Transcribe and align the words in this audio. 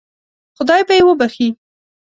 خدای 0.57 0.81
به 0.87 0.93
یې 0.97 1.03
وبخشي. 1.05 1.47